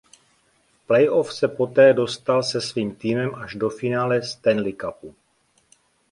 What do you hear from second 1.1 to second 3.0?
se poté dostal se svým